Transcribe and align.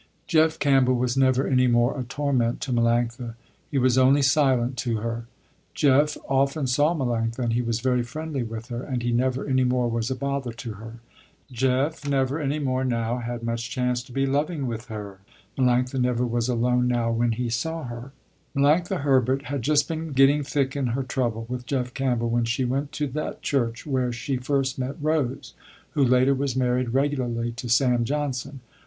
Jeff 0.25 0.57
Campbell 0.57 0.95
was 0.95 1.15
never 1.15 1.45
any 1.45 1.67
more 1.67 1.95
a 1.95 2.01
torment 2.01 2.59
to 2.59 2.73
Melanctha, 2.73 3.35
he 3.69 3.77
was 3.77 3.99
only 3.99 4.23
silent 4.23 4.75
to 4.77 4.97
her. 4.97 5.27
Jeff 5.75 6.17
often 6.27 6.65
saw 6.65 6.95
Melanctha 6.95 7.37
and 7.37 7.53
he 7.53 7.61
was 7.61 7.81
very 7.81 8.01
friendly 8.01 8.41
with 8.41 8.69
her 8.69 8.81
and 8.81 9.03
he 9.03 9.11
never 9.11 9.45
any 9.45 9.63
more 9.63 9.87
was 9.87 10.09
a 10.09 10.15
bother 10.15 10.53
to 10.53 10.73
her. 10.73 10.93
Jeff 11.51 12.09
never 12.09 12.39
any 12.39 12.57
more 12.57 12.83
now 12.83 13.19
had 13.19 13.43
much 13.43 13.69
chance 13.69 14.01
to 14.01 14.11
be 14.11 14.25
loving 14.25 14.65
with 14.65 14.85
her. 14.85 15.19
Melanctha 15.55 16.01
never 16.01 16.25
was 16.25 16.49
alone 16.49 16.87
now 16.87 17.11
when 17.11 17.33
he 17.33 17.47
saw 17.51 17.83
her. 17.83 18.11
Melanctha 18.55 19.01
Herbert 19.01 19.43
had 19.43 19.61
just 19.61 19.87
been 19.87 20.13
getting 20.13 20.41
thick 20.41 20.75
in 20.75 20.87
her 20.97 21.03
trouble 21.03 21.45
with 21.47 21.67
Jeff 21.67 21.93
Campbell, 21.93 22.31
when 22.31 22.45
she 22.45 22.65
went 22.65 22.91
to 22.93 23.05
that 23.09 23.43
church 23.43 23.85
where 23.85 24.11
she 24.11 24.37
first 24.37 24.79
met 24.79 24.95
Rose, 24.99 25.53
who 25.91 26.03
later 26.03 26.33
was 26.33 26.55
married 26.55 26.89
regularly 26.95 27.51
to 27.51 27.69
Sam 27.69 28.03
Johnson. 28.03 28.61